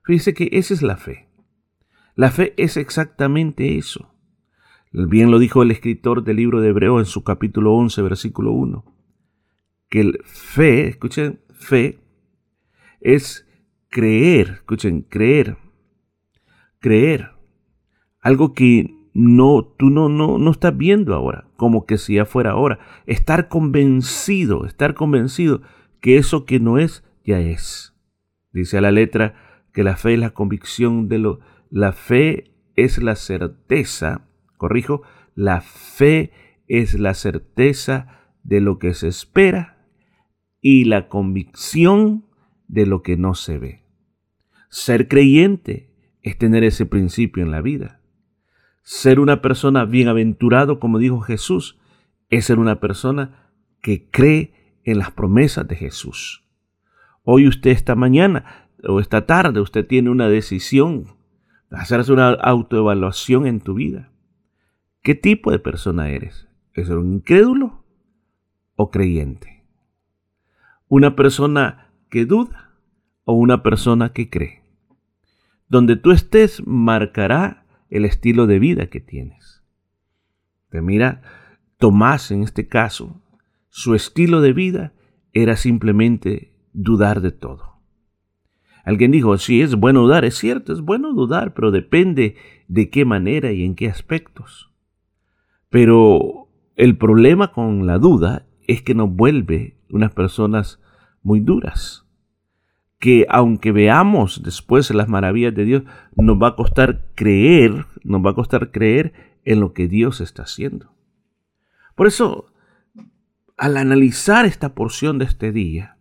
Fíjese 0.04 0.32
que 0.32 0.48
esa 0.52 0.74
es 0.74 0.82
la 0.82 0.96
fe. 0.96 1.28
La 2.14 2.30
fe 2.30 2.54
es 2.56 2.76
exactamente 2.76 3.76
eso. 3.76 4.12
Bien 4.92 5.32
lo 5.32 5.40
dijo 5.40 5.64
el 5.64 5.72
escritor 5.72 6.22
del 6.22 6.36
libro 6.36 6.60
de 6.60 6.68
Hebreo 6.68 7.00
en 7.00 7.06
su 7.06 7.24
capítulo 7.24 7.74
11, 7.74 8.00
versículo 8.00 8.52
1 8.52 8.93
que 9.88 10.00
el 10.00 10.20
fe, 10.24 10.88
escuchen, 10.88 11.40
fe 11.52 11.98
es 13.00 13.46
creer, 13.88 14.54
escuchen, 14.54 15.02
creer, 15.02 15.56
creer, 16.80 17.30
algo 18.20 18.54
que 18.54 18.92
no, 19.12 19.64
tú 19.78 19.90
no, 19.90 20.08
no, 20.08 20.38
no 20.38 20.50
estás 20.50 20.76
viendo 20.76 21.14
ahora, 21.14 21.46
como 21.56 21.86
que 21.86 21.98
si 21.98 22.14
ya 22.14 22.24
fuera 22.24 22.52
ahora, 22.52 22.80
estar 23.06 23.48
convencido, 23.48 24.66
estar 24.66 24.94
convencido 24.94 25.62
que 26.00 26.16
eso 26.16 26.44
que 26.44 26.58
no 26.58 26.78
es, 26.78 27.04
ya 27.24 27.38
es. 27.38 27.94
Dice 28.52 28.78
a 28.78 28.80
la 28.80 28.90
letra 28.90 29.34
que 29.72 29.84
la 29.84 29.96
fe 29.96 30.14
es 30.14 30.18
la 30.18 30.30
convicción 30.30 31.08
de 31.08 31.18
lo, 31.18 31.40
la 31.70 31.92
fe 31.92 32.52
es 32.76 32.98
la 33.02 33.14
certeza, 33.14 34.26
corrijo, 34.56 35.02
la 35.34 35.60
fe 35.60 36.32
es 36.66 36.98
la 36.98 37.14
certeza 37.14 38.08
de 38.42 38.60
lo 38.60 38.78
que 38.78 38.94
se 38.94 39.08
espera 39.08 39.73
y 40.66 40.84
la 40.86 41.08
convicción 41.10 42.24
de 42.68 42.86
lo 42.86 43.02
que 43.02 43.18
no 43.18 43.34
se 43.34 43.58
ve. 43.58 43.82
Ser 44.70 45.08
creyente 45.08 45.90
es 46.22 46.38
tener 46.38 46.64
ese 46.64 46.86
principio 46.86 47.42
en 47.42 47.50
la 47.50 47.60
vida. 47.60 48.00
Ser 48.82 49.20
una 49.20 49.42
persona 49.42 49.84
bienaventurado, 49.84 50.80
como 50.80 50.98
dijo 50.98 51.20
Jesús, 51.20 51.78
es 52.30 52.46
ser 52.46 52.58
una 52.58 52.80
persona 52.80 53.50
que 53.82 54.08
cree 54.08 54.80
en 54.84 54.96
las 54.96 55.10
promesas 55.10 55.68
de 55.68 55.76
Jesús. 55.76 56.46
Hoy 57.24 57.46
usted 57.46 57.70
esta 57.70 57.94
mañana 57.94 58.70
o 58.88 59.00
esta 59.00 59.26
tarde 59.26 59.60
usted 59.60 59.86
tiene 59.86 60.08
una 60.08 60.30
decisión, 60.30 61.14
hacerse 61.70 62.10
una 62.10 62.30
autoevaluación 62.30 63.46
en 63.46 63.60
tu 63.60 63.74
vida. 63.74 64.12
¿Qué 65.02 65.14
tipo 65.14 65.50
de 65.50 65.58
persona 65.58 66.08
eres? 66.08 66.48
¿Es 66.72 66.88
un 66.88 67.16
incrédulo 67.16 67.84
o 68.76 68.90
creyente? 68.90 69.53
Una 70.94 71.16
persona 71.16 71.90
que 72.08 72.24
duda 72.24 72.70
o 73.24 73.32
una 73.32 73.64
persona 73.64 74.12
que 74.12 74.30
cree. 74.30 74.62
Donde 75.68 75.96
tú 75.96 76.12
estés 76.12 76.64
marcará 76.68 77.66
el 77.90 78.04
estilo 78.04 78.46
de 78.46 78.60
vida 78.60 78.86
que 78.86 79.00
tienes. 79.00 79.64
Te 80.70 80.80
mira, 80.80 81.22
Tomás 81.78 82.30
en 82.30 82.44
este 82.44 82.68
caso, 82.68 83.20
su 83.70 83.96
estilo 83.96 84.40
de 84.40 84.52
vida 84.52 84.92
era 85.32 85.56
simplemente 85.56 86.54
dudar 86.72 87.22
de 87.22 87.32
todo. 87.32 87.80
Alguien 88.84 89.10
dijo, 89.10 89.36
sí, 89.38 89.62
es 89.62 89.74
bueno 89.74 90.02
dudar, 90.02 90.24
es 90.24 90.36
cierto, 90.36 90.72
es 90.72 90.80
bueno 90.80 91.12
dudar, 91.12 91.54
pero 91.54 91.72
depende 91.72 92.36
de 92.68 92.88
qué 92.88 93.04
manera 93.04 93.50
y 93.50 93.64
en 93.64 93.74
qué 93.74 93.88
aspectos. 93.88 94.70
Pero 95.70 96.46
el 96.76 96.96
problema 96.96 97.50
con 97.50 97.84
la 97.84 97.98
duda 97.98 98.46
es 98.68 98.82
que 98.82 98.94
nos 98.94 99.10
vuelve 99.10 99.76
unas 99.90 100.12
personas 100.12 100.80
muy 101.24 101.40
duras, 101.40 102.06
que 103.00 103.26
aunque 103.28 103.72
veamos 103.72 104.42
después 104.44 104.88
las 104.92 105.08
maravillas 105.08 105.54
de 105.54 105.64
Dios, 105.64 105.82
nos 106.14 106.40
va 106.40 106.48
a 106.48 106.56
costar 106.56 107.06
creer, 107.16 107.86
nos 108.04 108.24
va 108.24 108.30
a 108.30 108.34
costar 108.34 108.70
creer 108.70 109.12
en 109.44 109.58
lo 109.58 109.72
que 109.72 109.88
Dios 109.88 110.20
está 110.20 110.44
haciendo. 110.44 110.94
Por 111.96 112.06
eso, 112.06 112.52
al 113.56 113.76
analizar 113.76 114.46
esta 114.46 114.74
porción 114.74 115.18
de 115.18 115.24
este 115.24 115.50
día, 115.50 115.96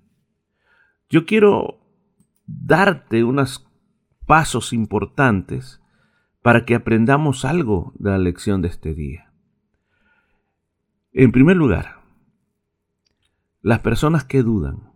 yo 1.10 1.26
quiero 1.26 1.80
darte 2.46 3.24
unos 3.24 3.68
pasos 4.26 4.74
importantes 4.74 5.82
para 6.42 6.66
que 6.66 6.76
aprendamos 6.76 7.46
algo 7.46 7.94
de 7.96 8.12
la 8.12 8.18
lección 8.18 8.62
de 8.62 8.68
este 8.68 8.94
día. 8.94 9.32
En 11.12 11.32
primer 11.32 11.56
lugar, 11.56 12.02
las 13.62 13.80
personas 13.80 14.26
que 14.26 14.42
dudan 14.42 14.93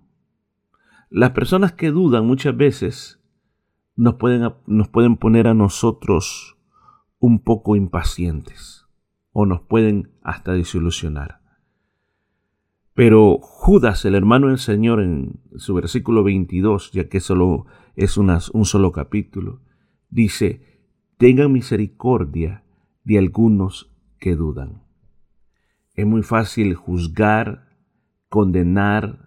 las 1.10 1.32
personas 1.32 1.74
que 1.74 1.92
dudan 1.92 2.26
muchas 2.26 2.56
veces 2.56 3.20
nos 3.96 4.16
pueden, 4.16 4.54
nos 4.66 4.88
pueden 4.90 5.18
poner 5.18 5.48
a 5.48 5.54
nosotros 5.54 6.58
un 7.20 7.40
poco 7.40 7.76
impacientes 7.76 8.86
o 9.32 9.46
nos 9.46 9.62
pueden 9.62 10.12
hasta 10.22 10.54
desilusionar. 10.54 11.42
Pero 12.94 13.38
Judas, 13.40 14.06
el 14.06 14.16
hermano 14.16 14.48
del 14.48 14.58
Señor, 14.58 15.02
en 15.02 15.40
su 15.56 15.76
versículo 15.76 16.24
22, 16.24 16.92
ya 16.92 17.08
que 17.10 17.20
solo 17.20 17.68
es 17.96 18.18
un 18.18 18.66
solo 18.66 18.92
capítulo, 18.92 19.62
dice, 20.10 20.82
tengan 21.18 21.52
misericordia 21.52 22.64
de 23.04 23.20
algunos 23.20 23.92
que 24.20 24.36
dudan. 24.36 24.82
Es 25.94 26.06
muy 26.08 26.24
fácil 26.24 26.74
juzgar, 26.74 27.70
condenar, 28.30 29.27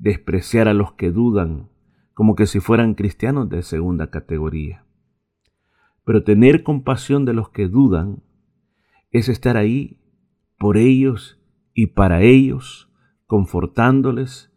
despreciar 0.00 0.66
a 0.66 0.74
los 0.74 0.94
que 0.94 1.12
dudan 1.12 1.68
como 2.14 2.34
que 2.34 2.46
si 2.46 2.58
fueran 2.58 2.94
cristianos 2.94 3.48
de 3.48 3.62
segunda 3.62 4.10
categoría. 4.10 4.84
Pero 6.04 6.24
tener 6.24 6.62
compasión 6.64 7.24
de 7.24 7.34
los 7.34 7.50
que 7.50 7.68
dudan 7.68 8.22
es 9.10 9.28
estar 9.28 9.56
ahí 9.56 10.00
por 10.58 10.76
ellos 10.76 11.38
y 11.74 11.88
para 11.88 12.22
ellos, 12.22 12.90
confortándoles, 13.26 14.50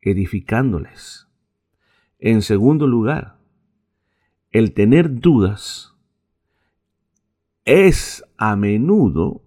edificándoles. 0.00 1.28
En 2.18 2.42
segundo 2.42 2.86
lugar, 2.86 3.38
el 4.50 4.72
tener 4.72 5.20
dudas 5.20 5.94
es 7.66 8.24
a 8.38 8.56
menudo 8.56 9.42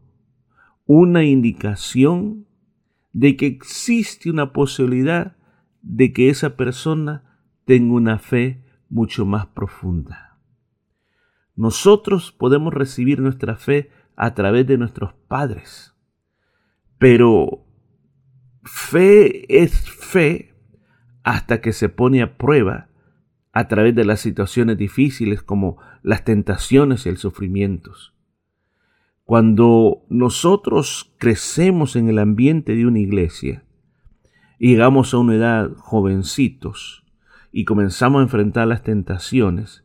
una 0.86 1.24
indicación 1.24 2.46
de 3.14 3.36
que 3.36 3.48
existe 3.48 4.30
una 4.30 4.54
posibilidad 4.54 5.39
de 5.82 6.14
que 6.14 6.30
esa 6.30 6.56
persona 6.56 7.42
tenga 7.66 7.94
una 7.94 8.20
fe 8.20 8.64
mucho 8.90 9.26
más 9.26 9.48
profunda. 9.48 10.40
Nosotros 11.56 12.32
podemos 12.32 12.74
recibir 12.74 13.20
nuestra 13.20 13.56
fe 13.56 13.92
a 14.16 14.34
través 14.34 14.66
de 14.68 14.78
nuestros 14.78 15.14
padres, 15.28 15.94
pero 16.98 17.66
fe 18.64 19.62
es 19.62 19.90
fe 19.90 20.56
hasta 21.24 21.62
que 21.62 21.74
se 21.74 21.90
pone 21.90 22.22
a 22.22 22.38
prueba 22.38 22.90
a 23.52 23.68
través 23.68 23.96
de 23.96 24.06
las 24.06 24.20
situaciones 24.20 24.78
difíciles 24.78 25.42
como 25.42 25.78
las 26.02 26.24
tentaciones 26.24 27.06
y 27.06 27.10
el 27.10 27.18
sufrimiento. 27.18 27.92
Cuando 29.24 30.06
nosotros 30.10 31.14
crecemos 31.18 31.96
en 31.96 32.10
el 32.10 32.20
ambiente 32.20 32.76
de 32.76 32.86
una 32.86 33.00
iglesia, 33.00 33.64
llegamos 34.60 35.14
a 35.14 35.18
una 35.18 35.36
edad 35.36 35.72
jovencitos 35.78 37.04
y 37.52 37.66
comenzamos 37.66 38.20
a 38.20 38.24
enfrentar 38.24 38.68
las 38.68 38.84
tentaciones, 38.84 39.84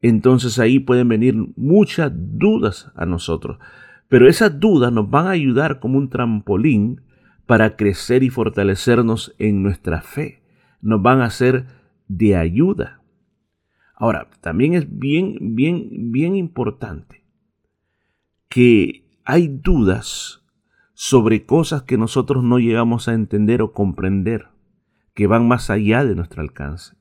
entonces 0.00 0.58
ahí 0.58 0.80
pueden 0.80 1.08
venir 1.08 1.34
muchas 1.56 2.12
dudas 2.14 2.90
a 2.96 3.06
nosotros. 3.06 3.58
Pero 4.08 4.28
esas 4.28 4.60
dudas 4.60 4.92
nos 4.92 5.08
van 5.08 5.26
a 5.26 5.30
ayudar 5.30 5.80
como 5.80 5.98
un 5.98 6.10
trampolín 6.10 7.00
para 7.46 7.76
crecer 7.76 8.22
y 8.22 8.30
fortalecernos 8.30 9.34
en 9.38 9.62
nuestra 9.62 10.02
fe. 10.02 10.42
Nos 10.82 11.00
van 11.02 11.20
a 11.20 11.30
ser 11.30 11.66
de 12.08 12.36
ayuda. 12.36 13.00
Ahora, 13.96 14.28
también 14.40 14.74
es 14.74 14.98
bien, 14.98 15.56
bien, 15.56 16.12
bien 16.12 16.36
importante 16.36 17.24
que 18.48 19.04
hay 19.24 19.48
dudas 19.48 20.43
sobre 20.94 21.44
cosas 21.44 21.82
que 21.82 21.98
nosotros 21.98 22.42
no 22.42 22.58
llegamos 22.58 23.08
a 23.08 23.14
entender 23.14 23.60
o 23.62 23.72
comprender, 23.72 24.48
que 25.12 25.26
van 25.26 25.46
más 25.46 25.68
allá 25.68 26.04
de 26.04 26.14
nuestro 26.14 26.40
alcance. 26.40 26.96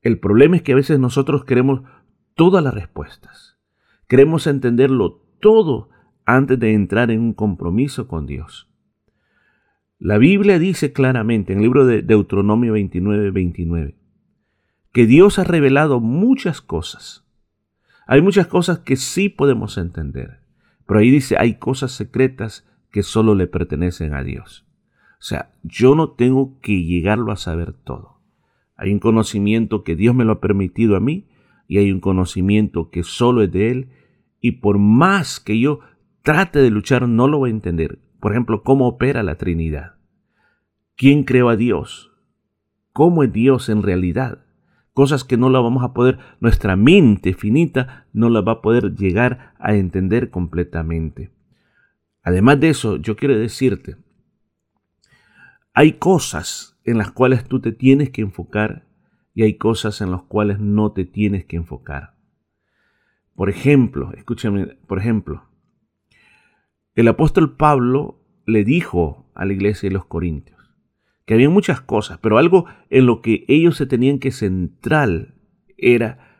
El 0.00 0.18
problema 0.18 0.56
es 0.56 0.62
que 0.62 0.72
a 0.72 0.76
veces 0.76 0.98
nosotros 0.98 1.44
queremos 1.44 1.82
todas 2.34 2.64
las 2.64 2.72
respuestas. 2.72 3.58
Queremos 4.08 4.46
entenderlo 4.46 5.22
todo 5.40 5.90
antes 6.24 6.58
de 6.58 6.72
entrar 6.72 7.10
en 7.10 7.20
un 7.20 7.34
compromiso 7.34 8.08
con 8.08 8.26
Dios. 8.26 8.68
La 9.98 10.16
Biblia 10.16 10.58
dice 10.58 10.92
claramente 10.92 11.52
en 11.52 11.58
el 11.58 11.64
libro 11.64 11.84
de 11.84 12.02
Deuteronomio 12.02 12.72
29, 12.72 13.30
29, 13.32 13.96
que 14.92 15.06
Dios 15.06 15.38
ha 15.38 15.44
revelado 15.44 16.00
muchas 16.00 16.62
cosas. 16.62 17.26
Hay 18.06 18.22
muchas 18.22 18.46
cosas 18.46 18.78
que 18.78 18.96
sí 18.96 19.28
podemos 19.28 19.76
entender, 19.76 20.40
pero 20.86 21.00
ahí 21.00 21.10
dice, 21.10 21.36
hay 21.38 21.58
cosas 21.58 21.92
secretas 21.92 22.66
que 22.90 23.02
solo 23.02 23.34
le 23.34 23.46
pertenecen 23.46 24.14
a 24.14 24.22
Dios. 24.22 24.66
O 25.20 25.22
sea, 25.22 25.52
yo 25.62 25.94
no 25.94 26.10
tengo 26.10 26.58
que 26.60 26.82
llegarlo 26.82 27.32
a 27.32 27.36
saber 27.36 27.72
todo. 27.72 28.20
Hay 28.76 28.92
un 28.92 28.98
conocimiento 28.98 29.84
que 29.84 29.96
Dios 29.96 30.14
me 30.14 30.24
lo 30.24 30.32
ha 30.32 30.40
permitido 30.40 30.96
a 30.96 31.00
mí 31.00 31.26
y 31.68 31.78
hay 31.78 31.92
un 31.92 32.00
conocimiento 32.00 32.90
que 32.90 33.02
solo 33.02 33.42
es 33.42 33.52
de 33.52 33.70
Él 33.70 33.88
y 34.40 34.52
por 34.52 34.78
más 34.78 35.38
que 35.38 35.60
yo 35.60 35.80
trate 36.22 36.60
de 36.60 36.70
luchar 36.70 37.06
no 37.06 37.28
lo 37.28 37.38
voy 37.38 37.50
a 37.50 37.52
entender. 37.52 37.98
Por 38.18 38.32
ejemplo, 38.32 38.62
cómo 38.62 38.88
opera 38.88 39.22
la 39.22 39.36
Trinidad. 39.36 39.96
¿Quién 40.96 41.24
creó 41.24 41.48
a 41.48 41.56
Dios? 41.56 42.12
¿Cómo 42.92 43.22
es 43.22 43.32
Dios 43.32 43.68
en 43.68 43.82
realidad? 43.82 44.44
Cosas 44.92 45.24
que 45.24 45.36
no 45.36 45.50
la 45.50 45.60
vamos 45.60 45.84
a 45.84 45.94
poder, 45.94 46.18
nuestra 46.40 46.76
mente 46.76 47.34
finita 47.34 48.06
no 48.12 48.28
la 48.28 48.40
va 48.40 48.52
a 48.52 48.62
poder 48.62 48.96
llegar 48.96 49.54
a 49.58 49.74
entender 49.74 50.30
completamente. 50.30 51.30
Además 52.22 52.60
de 52.60 52.70
eso, 52.70 52.96
yo 52.96 53.16
quiero 53.16 53.38
decirte, 53.38 53.96
hay 55.72 55.94
cosas 55.94 56.78
en 56.84 56.98
las 56.98 57.10
cuales 57.10 57.44
tú 57.44 57.60
te 57.60 57.72
tienes 57.72 58.10
que 58.10 58.22
enfocar 58.22 58.86
y 59.34 59.42
hay 59.42 59.56
cosas 59.56 60.00
en 60.00 60.10
las 60.10 60.22
cuales 60.22 60.58
no 60.58 60.92
te 60.92 61.04
tienes 61.04 61.44
que 61.44 61.56
enfocar. 61.56 62.16
Por 63.34 63.48
ejemplo, 63.48 64.12
escúchame, 64.14 64.66
por 64.86 64.98
ejemplo, 64.98 65.48
el 66.94 67.08
apóstol 67.08 67.56
Pablo 67.56 68.20
le 68.46 68.64
dijo 68.64 69.30
a 69.34 69.44
la 69.44 69.52
iglesia 69.52 69.88
de 69.88 69.94
los 69.94 70.04
Corintios 70.04 70.58
que 71.24 71.34
había 71.34 71.48
muchas 71.48 71.80
cosas, 71.80 72.18
pero 72.18 72.38
algo 72.38 72.66
en 72.90 73.06
lo 73.06 73.22
que 73.22 73.44
ellos 73.46 73.76
se 73.76 73.86
tenían 73.86 74.18
que 74.18 74.32
centrar 74.32 75.34
era 75.78 76.30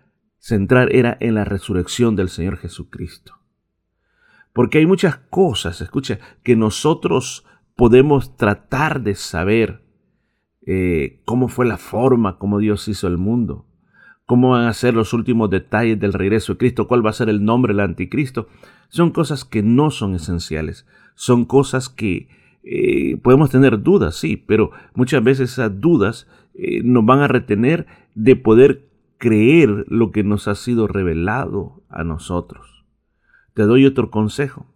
centrar 0.40 0.92
era 0.94 1.16
en 1.20 1.34
la 1.34 1.44
resurrección 1.44 2.16
del 2.16 2.28
Señor 2.28 2.56
Jesucristo. 2.56 3.39
Porque 4.52 4.78
hay 4.78 4.86
muchas 4.86 5.16
cosas, 5.16 5.80
escucha, 5.80 6.18
que 6.42 6.56
nosotros 6.56 7.44
podemos 7.76 8.36
tratar 8.36 9.02
de 9.02 9.14
saber, 9.14 9.82
eh, 10.66 11.22
cómo 11.24 11.48
fue 11.48 11.66
la 11.66 11.78
forma, 11.78 12.38
cómo 12.38 12.58
Dios 12.58 12.88
hizo 12.88 13.06
el 13.06 13.16
mundo, 13.16 13.66
cómo 14.26 14.50
van 14.50 14.66
a 14.66 14.72
ser 14.74 14.94
los 14.94 15.12
últimos 15.12 15.50
detalles 15.50 15.98
del 15.98 16.12
regreso 16.12 16.52
de 16.52 16.58
Cristo, 16.58 16.88
cuál 16.88 17.04
va 17.04 17.10
a 17.10 17.14
ser 17.14 17.28
el 17.28 17.44
nombre 17.44 17.72
del 17.72 17.80
anticristo. 17.80 18.48
Son 18.88 19.10
cosas 19.10 19.44
que 19.44 19.62
no 19.62 19.90
son 19.90 20.14
esenciales, 20.14 20.86
son 21.14 21.44
cosas 21.44 21.88
que 21.88 22.28
eh, 22.62 23.16
podemos 23.22 23.50
tener 23.50 23.82
dudas, 23.82 24.16
sí, 24.16 24.36
pero 24.36 24.72
muchas 24.94 25.24
veces 25.24 25.52
esas 25.52 25.80
dudas 25.80 26.28
eh, 26.54 26.82
nos 26.84 27.04
van 27.06 27.20
a 27.20 27.28
retener 27.28 27.86
de 28.14 28.36
poder 28.36 28.90
creer 29.18 29.86
lo 29.88 30.12
que 30.12 30.24
nos 30.24 30.48
ha 30.48 30.54
sido 30.54 30.86
revelado 30.86 31.82
a 31.88 32.04
nosotros. 32.04 32.79
Te 33.54 33.62
doy 33.62 33.86
otro 33.86 34.10
consejo. 34.10 34.66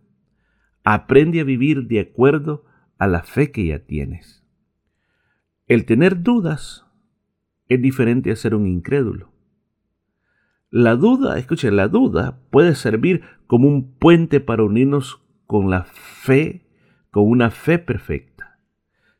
Aprende 0.82 1.40
a 1.40 1.44
vivir 1.44 1.86
de 1.86 2.00
acuerdo 2.00 2.64
a 2.98 3.06
la 3.06 3.22
fe 3.22 3.50
que 3.50 3.66
ya 3.66 3.80
tienes. 3.80 4.44
El 5.66 5.86
tener 5.86 6.22
dudas 6.22 6.86
es 7.68 7.80
diferente 7.80 8.30
a 8.30 8.36
ser 8.36 8.54
un 8.54 8.66
incrédulo. 8.66 9.32
La 10.70 10.96
duda, 10.96 11.38
escuche, 11.38 11.70
la 11.70 11.88
duda 11.88 12.40
puede 12.50 12.74
servir 12.74 13.22
como 13.46 13.68
un 13.68 13.96
puente 13.96 14.40
para 14.40 14.64
unirnos 14.64 15.22
con 15.46 15.70
la 15.70 15.84
fe, 15.84 16.66
con 17.10 17.28
una 17.28 17.50
fe 17.50 17.78
perfecta. 17.78 18.58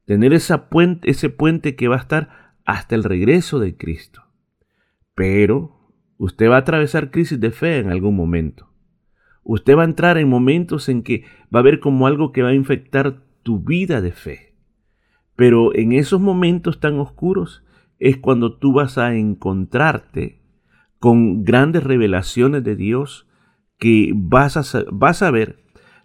Tener 0.04 0.32
esa 0.32 0.68
puente, 0.68 1.10
ese 1.10 1.30
puente 1.30 1.76
que 1.76 1.88
va 1.88 1.96
a 1.96 2.00
estar 2.00 2.54
hasta 2.64 2.94
el 2.94 3.04
regreso 3.04 3.58
de 3.58 3.76
Cristo. 3.76 4.24
Pero 5.14 5.94
usted 6.18 6.50
va 6.50 6.56
a 6.56 6.60
atravesar 6.60 7.10
crisis 7.10 7.40
de 7.40 7.52
fe 7.52 7.78
en 7.78 7.90
algún 7.90 8.16
momento. 8.16 8.73
Usted 9.44 9.76
va 9.76 9.82
a 9.82 9.86
entrar 9.86 10.18
en 10.18 10.28
momentos 10.28 10.88
en 10.88 11.02
que 11.02 11.24
va 11.54 11.60
a 11.60 11.62
ver 11.62 11.78
como 11.78 12.06
algo 12.06 12.32
que 12.32 12.42
va 12.42 12.48
a 12.48 12.54
infectar 12.54 13.22
tu 13.42 13.60
vida 13.60 14.00
de 14.00 14.12
fe. 14.12 14.54
Pero 15.36 15.74
en 15.74 15.92
esos 15.92 16.20
momentos 16.20 16.80
tan 16.80 16.98
oscuros 16.98 17.62
es 17.98 18.16
cuando 18.16 18.56
tú 18.56 18.72
vas 18.72 18.98
a 18.98 19.14
encontrarte 19.14 20.40
con 20.98 21.44
grandes 21.44 21.84
revelaciones 21.84 22.64
de 22.64 22.76
Dios 22.76 23.28
que 23.78 24.12
vas 24.14 24.56
a, 24.56 24.84
vas 24.90 25.22
a 25.22 25.30
ver 25.30 25.62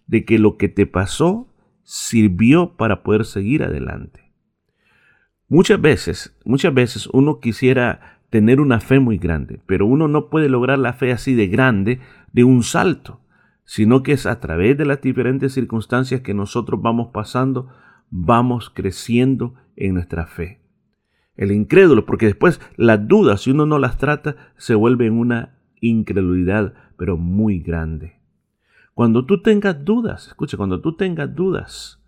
de 0.07 0.25
que 0.25 0.39
lo 0.39 0.57
que 0.57 0.67
te 0.67 0.85
pasó 0.85 1.53
sirvió 1.83 2.75
para 2.75 3.03
poder 3.03 3.25
seguir 3.25 3.63
adelante. 3.63 4.33
Muchas 5.47 5.81
veces, 5.81 6.37
muchas 6.45 6.73
veces 6.73 7.07
uno 7.13 7.39
quisiera 7.39 8.19
tener 8.29 8.59
una 8.59 8.79
fe 8.79 8.99
muy 8.99 9.17
grande, 9.17 9.59
pero 9.65 9.85
uno 9.85 10.07
no 10.07 10.29
puede 10.29 10.49
lograr 10.49 10.77
la 10.77 10.93
fe 10.93 11.11
así 11.11 11.33
de 11.33 11.47
grande 11.47 11.99
de 12.31 12.43
un 12.43 12.63
salto, 12.63 13.18
sino 13.69 14.01
que 14.01 14.13
es 14.13 14.25
a 14.25 14.39
través 14.39 14.75
de 14.79 14.85
las 14.85 14.99
diferentes 14.99 15.53
circunstancias 15.53 16.21
que 16.21 16.33
nosotros 16.33 16.81
vamos 16.81 17.09
pasando 17.13 17.69
vamos 18.09 18.71
creciendo 18.71 19.53
en 19.75 19.93
nuestra 19.93 20.25
fe. 20.25 20.59
El 21.35 21.51
incrédulo, 21.51 22.07
porque 22.07 22.25
después 22.25 22.59
las 22.77 23.07
dudas, 23.07 23.41
si 23.41 23.51
uno 23.51 23.67
no 23.67 23.77
las 23.77 23.99
trata, 23.99 24.53
se 24.57 24.73
vuelve 24.73 25.05
en 25.05 25.19
una 25.19 25.59
incredulidad, 25.81 26.73
pero 26.97 27.15
muy 27.15 27.59
grande. 27.59 28.19
Cuando 28.95 29.27
tú 29.27 29.43
tengas 29.43 29.85
dudas, 29.85 30.29
escucha, 30.29 30.57
cuando 30.57 30.81
tú 30.81 30.95
tengas 30.95 31.35
dudas, 31.35 32.01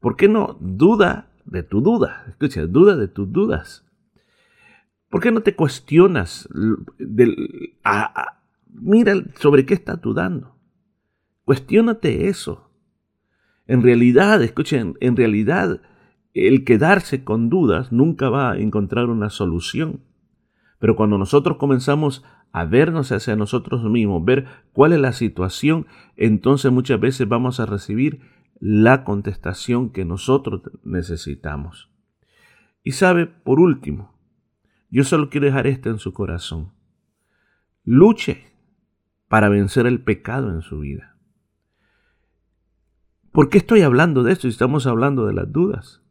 ¿por 0.00 0.16
qué 0.16 0.26
no 0.26 0.58
duda 0.60 1.28
de 1.44 1.62
tu 1.62 1.82
duda? 1.82 2.24
Escucha, 2.30 2.66
duda 2.66 2.96
de 2.96 3.06
tus 3.06 3.30
dudas. 3.30 3.86
¿Por 5.08 5.20
qué 5.20 5.30
no 5.30 5.40
te 5.42 5.54
cuestionas 5.54 6.48
del, 6.98 7.76
mira 8.72 9.14
sobre 9.38 9.64
qué 9.64 9.74
estás 9.74 10.00
dudando? 10.00 10.55
Cuestiónate 11.46 12.26
eso. 12.26 12.72
En 13.68 13.84
realidad, 13.84 14.42
escuchen, 14.42 14.96
en 14.98 15.16
realidad 15.16 15.80
el 16.34 16.64
quedarse 16.64 17.22
con 17.22 17.50
dudas 17.50 17.92
nunca 17.92 18.28
va 18.30 18.50
a 18.50 18.58
encontrar 18.58 19.10
una 19.10 19.30
solución. 19.30 20.00
Pero 20.80 20.96
cuando 20.96 21.18
nosotros 21.18 21.56
comenzamos 21.56 22.24
a 22.50 22.64
vernos 22.64 23.12
hacia 23.12 23.36
nosotros 23.36 23.84
mismos, 23.84 24.24
ver 24.24 24.46
cuál 24.72 24.92
es 24.92 24.98
la 24.98 25.12
situación, 25.12 25.86
entonces 26.16 26.72
muchas 26.72 26.98
veces 26.98 27.28
vamos 27.28 27.60
a 27.60 27.66
recibir 27.66 28.22
la 28.58 29.04
contestación 29.04 29.90
que 29.90 30.04
nosotros 30.04 30.62
necesitamos. 30.82 31.92
Y 32.82 32.90
sabe, 32.90 33.26
por 33.28 33.60
último, 33.60 34.18
yo 34.90 35.04
solo 35.04 35.30
quiero 35.30 35.46
dejar 35.46 35.68
esto 35.68 35.90
en 35.90 36.00
su 36.00 36.12
corazón. 36.12 36.72
Luche 37.84 38.46
para 39.28 39.48
vencer 39.48 39.86
el 39.86 40.02
pecado 40.02 40.52
en 40.52 40.62
su 40.62 40.80
vida. 40.80 41.15
¿Por 43.36 43.50
qué 43.50 43.58
estoy 43.58 43.82
hablando 43.82 44.22
de 44.22 44.32
esto 44.32 44.48
estamos 44.48 44.86
hablando 44.86 45.26
de 45.26 45.34
las 45.34 45.52
dudas? 45.52 46.02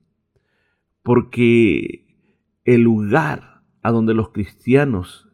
Porque 1.01 2.05
el 2.65 2.81
lugar 2.81 3.63
a 3.81 3.89
donde 3.89 4.13
los 4.13 4.29
cristianos 4.29 5.27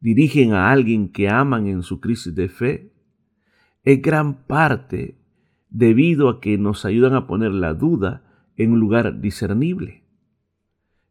dirigen 0.00 0.54
a 0.54 0.70
alguien 0.70 1.12
que 1.12 1.28
aman 1.28 1.66
en 1.66 1.82
su 1.82 2.00
crisis 2.00 2.34
de 2.34 2.48
fe 2.48 2.94
es 3.82 4.00
gran 4.00 4.46
parte 4.46 5.18
debido 5.68 6.30
a 6.30 6.40
que 6.40 6.56
nos 6.56 6.86
ayudan 6.86 7.12
a 7.14 7.26
poner 7.26 7.50
la 7.50 7.74
duda 7.74 8.24
en 8.56 8.72
un 8.72 8.80
lugar 8.80 9.20
discernible. 9.20 10.02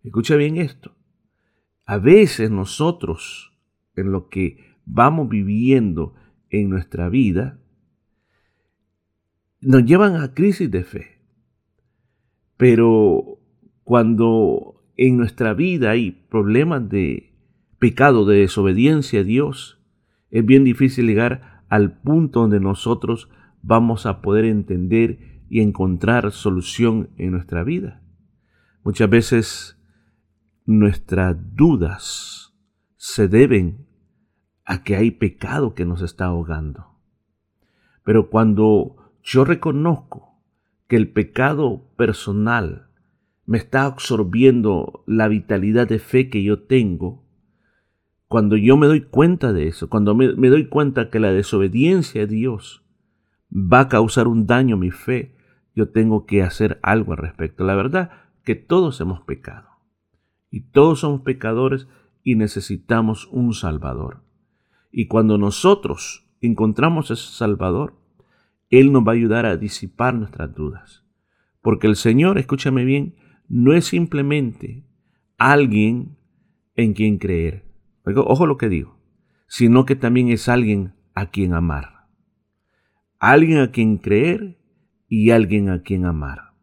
Escucha 0.01 0.35
bien 0.35 0.57
esto. 0.57 0.95
A 1.85 1.99
veces 1.99 2.49
nosotros, 2.49 3.53
en 3.95 4.11
lo 4.11 4.29
que 4.29 4.57
vamos 4.83 5.29
viviendo 5.29 6.15
en 6.49 6.71
nuestra 6.71 7.07
vida, 7.07 7.59
nos 9.65 9.86
llevan 9.86 10.15
a 10.15 10.34
crisis 10.34 10.69
de 10.69 10.84
fe. 10.84 11.19
Pero 12.58 13.39
cuando 13.84 14.84
en 14.95 15.17
nuestra 15.17 15.54
vida 15.54 15.91
hay 15.91 16.12
problemas 16.12 16.88
de 16.89 17.34
pecado, 17.80 18.26
de 18.26 18.38
desobediencia 18.38 19.21
a 19.21 19.23
Dios, 19.23 19.82
es 20.30 20.45
bien 20.45 20.63
difícil 20.63 21.08
llegar 21.08 21.63
al 21.69 21.99
punto 22.02 22.41
donde 22.41 22.60
nosotros 22.60 23.30
vamos 23.62 24.06
a 24.06 24.21
poder 24.21 24.45
entender 24.45 25.41
y 25.49 25.62
encontrar 25.62 26.32
solución 26.32 27.10
en 27.17 27.32
nuestra 27.32 27.63
vida. 27.63 28.02
Muchas 28.84 29.10
veces 29.10 29.80
nuestras 30.65 31.36
dudas 31.56 32.54
se 32.95 33.28
deben 33.28 33.86
a 34.65 34.84
que 34.84 34.95
hay 34.95 35.12
pecado 35.12 35.73
que 35.73 35.86
nos 35.86 36.02
está 36.02 36.26
ahogando. 36.26 36.99
Pero 38.04 38.30
cuando 38.30 39.02
yo 39.23 39.45
reconozco 39.45 40.39
que 40.88 40.97
el 40.97 41.09
pecado 41.09 41.89
personal 41.95 42.88
me 43.45 43.57
está 43.57 43.86
absorbiendo 43.86 45.03
la 45.07 45.27
vitalidad 45.27 45.88
de 45.88 45.99
fe 45.99 46.29
que 46.29 46.43
yo 46.43 46.63
tengo, 46.63 47.23
cuando 48.27 48.57
yo 48.57 48.77
me 48.77 48.88
doy 48.88 49.01
cuenta 49.01 49.53
de 49.53 49.67
eso, 49.67 49.89
cuando 49.89 50.15
me, 50.15 50.27
doy 50.27 50.67
cuenta 50.67 51.09
que 51.09 51.19
la 51.19 51.31
desobediencia 51.31 52.23
a 52.23 52.25
Dios 52.25 52.83
va 53.51 53.81
a 53.81 53.89
causar 53.89 54.27
un 54.27 54.45
daño 54.45 54.75
a 54.75 54.79
mi 54.79 54.91
fe, 54.91 55.36
yo 55.75 55.89
tengo 55.89 56.25
que 56.25 56.41
hacer 56.41 56.79
algo 56.83 57.13
al 57.13 57.19
respecto. 57.19 57.63
La 57.63 57.75
verdad 57.75 58.12
que 58.43 58.55
todos 58.55 58.99
hemos 59.01 59.21
pecado 59.21 59.69
y 60.49 60.62
todos 60.62 61.01
somos 61.01 61.21
pecadores 61.21 61.88
y 62.23 62.36
necesitamos 62.36 63.27
un 63.31 63.53
Salvador. 63.53 64.23
Y 64.91 65.07
cuando 65.07 65.38
nosotros 65.38 66.27
encontramos 66.41 67.12
ese 67.12 67.31
Salvador, 67.31 67.95
Él 68.79 68.91
nos 68.91 69.03
va 69.03 69.12
a 69.12 69.15
ayudar 69.15 69.45
a 69.45 69.55
disipar 69.55 70.15
nuestras 70.15 70.51
dudas. 70.55 71.05
Porque 71.62 71.86
el 71.86 71.95
Señor, 71.95 72.39
escúchame 72.39 72.86
bien, 72.86 73.15
no 73.47 73.73
es 73.73 73.86
simplemente 73.86 74.83
alguien 75.38 76.17
en 76.75 76.93
quien 76.93 77.19
creer. 77.19 77.65
Ojo 78.03 78.47
lo 78.47 78.57
que 78.57 78.69
digo, 78.69 78.97
sino 79.45 79.86
que 79.86 79.95
también 79.95 80.29
es 80.29 80.49
alguien 80.49 80.95
a 81.13 81.27
quien 81.27 81.53
amar. 81.53 82.07
Alguien 83.19 83.59
a 83.59 83.69
quien 83.69 83.97
creer 83.97 84.57
y 85.07 85.29
alguien 85.29 85.69
a 85.69 85.83
quien 85.83 86.05
amar. 86.05 86.55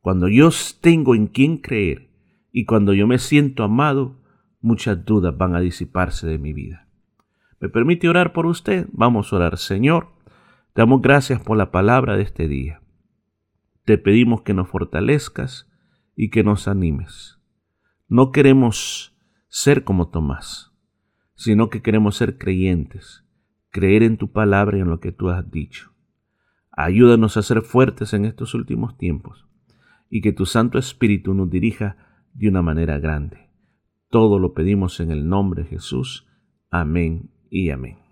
Cuando 0.00 0.26
yo 0.26 0.50
tengo 0.80 1.14
en 1.14 1.28
quien 1.28 1.58
creer 1.58 2.10
y 2.50 2.64
cuando 2.64 2.94
yo 2.94 3.06
me 3.06 3.18
siento 3.18 3.62
amado, 3.62 4.20
muchas 4.60 5.04
dudas 5.04 5.38
van 5.38 5.54
a 5.54 5.60
disiparse 5.60 6.26
de 6.26 6.38
mi 6.38 6.52
vida. 6.52 6.88
¿Me 7.60 7.68
permite 7.68 8.08
orar 8.08 8.32
por 8.32 8.46
usted? 8.46 8.88
Vamos 8.90 9.32
a 9.32 9.36
orar. 9.36 9.56
Señor, 9.56 10.17
damos 10.78 11.02
gracias 11.02 11.40
por 11.40 11.56
la 11.56 11.72
palabra 11.72 12.16
de 12.16 12.22
este 12.22 12.46
día. 12.46 12.80
Te 13.84 13.98
pedimos 13.98 14.42
que 14.42 14.54
nos 14.54 14.68
fortalezcas 14.68 15.68
y 16.14 16.30
que 16.30 16.44
nos 16.44 16.68
animes. 16.68 17.40
No 18.06 18.30
queremos 18.30 19.12
ser 19.48 19.82
como 19.82 20.10
Tomás, 20.10 20.72
sino 21.34 21.68
que 21.68 21.82
queremos 21.82 22.14
ser 22.14 22.38
creyentes, 22.38 23.24
creer 23.70 24.04
en 24.04 24.18
tu 24.18 24.30
palabra 24.30 24.78
y 24.78 24.82
en 24.82 24.88
lo 24.88 25.00
que 25.00 25.10
tú 25.10 25.30
has 25.30 25.50
dicho. 25.50 25.90
Ayúdanos 26.70 27.36
a 27.36 27.42
ser 27.42 27.62
fuertes 27.62 28.14
en 28.14 28.24
estos 28.24 28.54
últimos 28.54 28.96
tiempos 28.96 29.48
y 30.08 30.20
que 30.20 30.32
tu 30.32 30.46
Santo 30.46 30.78
Espíritu 30.78 31.34
nos 31.34 31.50
dirija 31.50 31.96
de 32.34 32.50
una 32.50 32.62
manera 32.62 33.00
grande. 33.00 33.50
Todo 34.10 34.38
lo 34.38 34.54
pedimos 34.54 35.00
en 35.00 35.10
el 35.10 35.28
nombre 35.28 35.64
de 35.64 35.70
Jesús. 35.70 36.28
Amén 36.70 37.32
y 37.50 37.70
amén. 37.70 38.07